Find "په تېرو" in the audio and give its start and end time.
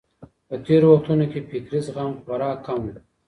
0.47-0.87